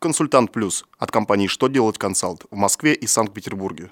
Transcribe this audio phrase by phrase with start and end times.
[0.00, 3.90] Консультант Плюс от компании «Что делать консалт» в Москве и Санкт-Петербурге.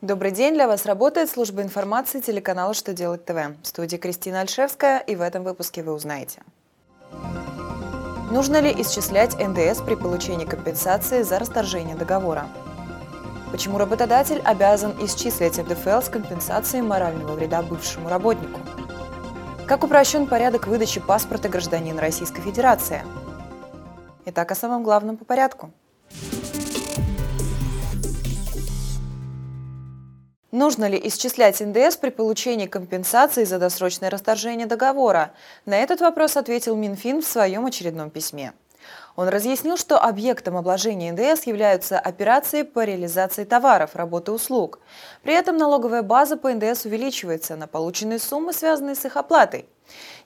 [0.00, 3.36] Добрый день, для вас работает служба информации телеканала «Что делать ТВ».
[3.62, 6.42] В студии Кристина Альшевская, и в этом выпуске вы узнаете.
[8.32, 12.48] Нужно ли исчислять НДС при получении компенсации за расторжение договора?
[13.56, 18.60] Почему работодатель обязан исчислить НДФЛ с компенсацией морального вреда бывшему работнику?
[19.66, 23.02] Как упрощен порядок выдачи паспорта гражданина Российской Федерации?
[24.26, 25.70] Итак, о самом главном по порядку–
[30.52, 35.32] Нужно ли исчислять НДС при получении компенсации за досрочное расторжение договора?
[35.66, 38.54] На этот вопрос ответил Минфин в своем очередном письме.
[39.16, 44.78] Он разъяснил, что объектом обложения НДС являются операции по реализации товаров, работы и услуг.
[45.22, 49.66] При этом налоговая база по НДС увеличивается на полученные суммы, связанные с их оплатой.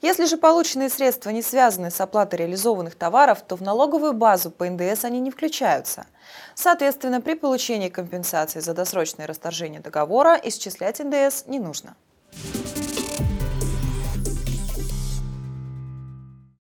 [0.00, 4.68] Если же полученные средства не связаны с оплатой реализованных товаров, то в налоговую базу по
[4.68, 6.06] НДС они не включаются.
[6.54, 11.94] Соответственно, при получении компенсации за досрочное расторжение договора исчислять НДС не нужно.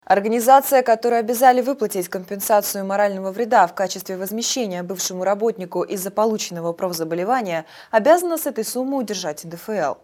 [0.08, 7.66] Организация, которую обязали выплатить компенсацию морального вреда в качестве возмещения бывшему работнику из-за полученного профзаболевания,
[7.91, 9.95] обязана с этой суммы удержать НДФЛ.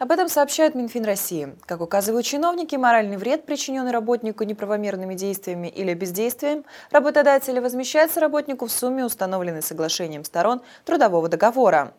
[0.00, 1.54] Об этом сообщает Минфин России.
[1.66, 8.72] Как указывают чиновники, моральный вред, причиненный работнику неправомерными действиями или бездействием, работодателя возмещается работнику в
[8.72, 11.92] сумме, установленной соглашением сторон трудового договора.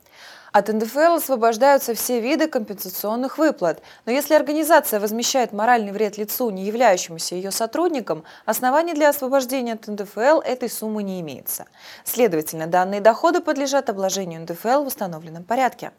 [0.52, 3.81] От НДФЛ освобождаются все виды компенсационных выплат.
[4.05, 9.88] Но если организация возмещает моральный вред лицу, не являющемуся ее сотрудником, оснований для освобождения от
[9.88, 11.66] НДФЛ этой суммы не имеется.
[12.03, 15.92] Следовательно, данные доходы подлежат обложению НДФЛ в установленном порядке.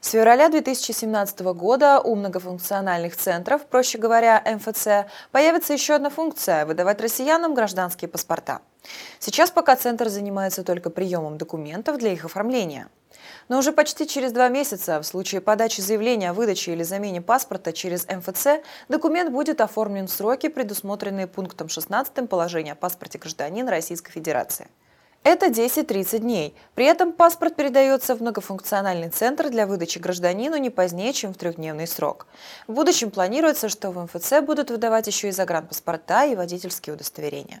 [0.00, 7.00] С февраля 2017 года у многофункциональных центров, проще говоря, МФЦ, появится еще одна функция– выдавать
[7.00, 8.60] россиянам гражданские паспорта.
[9.18, 12.88] Сейчас пока центр занимается только приемом документов для их оформления.
[13.48, 17.72] Но уже почти через два месяца в случае подачи заявления о выдаче или замене паспорта
[17.72, 24.12] через МФЦ документ будет оформлен в сроки, предусмотренные пунктом 16 положения о паспорте гражданина Российской
[24.12, 24.68] Федерации.
[25.22, 26.54] Это 10-30 дней.
[26.74, 31.86] При этом паспорт передается в многофункциональный центр для выдачи гражданину не позднее, чем в трехдневный
[31.86, 32.26] срок.
[32.66, 37.60] В будущем планируется, что в МФЦ будут выдавать еще и загранпаспорта и водительские удостоверения.